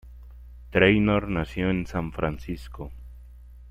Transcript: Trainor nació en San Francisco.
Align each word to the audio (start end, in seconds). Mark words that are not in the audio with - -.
Trainor 0.71 1.27
nació 1.29 1.69
en 1.69 1.85
San 1.85 2.11
Francisco. 2.11 2.91